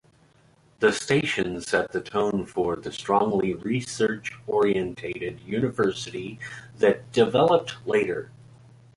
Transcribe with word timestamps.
The 0.79 0.91
station 0.93 1.61
set 1.61 1.91
the 1.91 2.01
tone 2.01 2.47
for 2.47 2.75
the 2.75 2.91
strongly 2.91 3.53
research-oriented 3.53 5.41
university 5.41 6.39
that 6.79 7.11
developed 7.11 7.75
later. 7.85 8.31